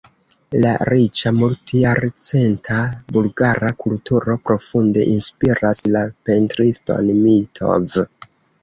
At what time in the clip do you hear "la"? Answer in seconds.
0.61-0.69, 5.95-6.05